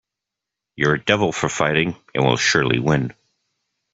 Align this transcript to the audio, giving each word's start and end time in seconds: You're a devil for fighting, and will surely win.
You're 0.75 0.95
a 0.95 0.99
devil 0.99 1.31
for 1.31 1.47
fighting, 1.47 1.95
and 2.15 2.25
will 2.25 2.35
surely 2.35 2.79
win. 2.79 3.13